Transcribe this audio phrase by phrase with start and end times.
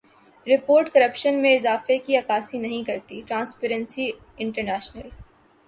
[0.47, 5.09] report corruption میں اضافے کی عکاسی نہیں کرتی ٹرانسپیرنسی انٹرنیشنل